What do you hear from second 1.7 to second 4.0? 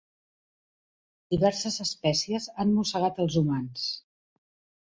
espècies han mossegat els humans.